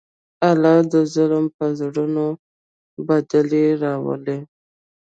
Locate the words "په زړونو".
1.57-2.25